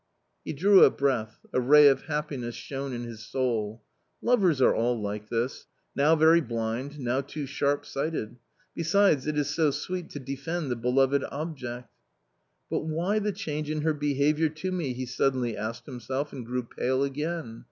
[0.43, 3.83] He drew a breath, a ray of happiness shone in his soul.
[4.23, 8.37] Lovers are all like this; now very blind, now too sharp sighted.
[8.73, 11.93] Besides, it is so sweet to defend the beloved object."
[12.71, 16.63] But why the change in her behaviour to me?" he suddenly asked himself and grew
[16.63, 17.59] pale again.